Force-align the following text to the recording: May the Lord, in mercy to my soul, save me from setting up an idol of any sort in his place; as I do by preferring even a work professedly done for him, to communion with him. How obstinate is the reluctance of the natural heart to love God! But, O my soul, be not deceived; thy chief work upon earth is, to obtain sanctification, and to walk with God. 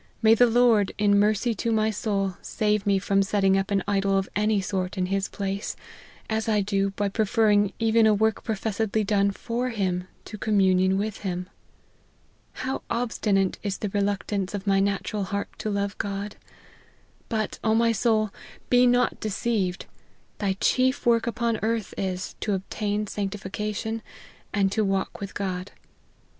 May 0.23 0.33
the 0.33 0.47
Lord, 0.47 0.93
in 0.97 1.19
mercy 1.19 1.53
to 1.53 1.71
my 1.71 1.91
soul, 1.91 2.35
save 2.41 2.87
me 2.87 2.97
from 2.97 3.21
setting 3.21 3.55
up 3.55 3.69
an 3.69 3.83
idol 3.87 4.17
of 4.17 4.27
any 4.35 4.59
sort 4.59 4.97
in 4.97 5.05
his 5.05 5.27
place; 5.27 5.75
as 6.27 6.49
I 6.49 6.59
do 6.61 6.89
by 6.89 7.07
preferring 7.07 7.71
even 7.77 8.07
a 8.07 8.13
work 8.15 8.43
professedly 8.43 9.03
done 9.03 9.29
for 9.29 9.69
him, 9.69 10.07
to 10.25 10.39
communion 10.39 10.97
with 10.97 11.17
him. 11.17 11.47
How 12.65 12.81
obstinate 12.89 13.59
is 13.61 13.77
the 13.77 13.89
reluctance 13.89 14.55
of 14.55 14.63
the 14.63 14.81
natural 14.81 15.25
heart 15.25 15.49
to 15.59 15.69
love 15.69 15.95
God! 15.99 16.35
But, 17.29 17.59
O 17.63 17.75
my 17.75 17.91
soul, 17.91 18.31
be 18.71 18.87
not 18.87 19.19
deceived; 19.19 19.85
thy 20.39 20.53
chief 20.53 21.05
work 21.05 21.27
upon 21.27 21.59
earth 21.61 21.93
is, 21.95 22.35
to 22.39 22.55
obtain 22.55 23.05
sanctification, 23.05 24.01
and 24.51 24.71
to 24.71 24.83
walk 24.83 25.19
with 25.19 25.35
God. 25.35 25.73